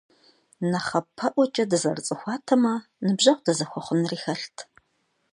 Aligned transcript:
НэхъапэӀуэкӀэ 0.69 1.63
дызэрыцӀыхуатэмэ, 1.71 2.73
ныбжьэгъу 3.05 3.43
дызэхуэхъунри 3.45 4.17
хэлът. 4.23 4.57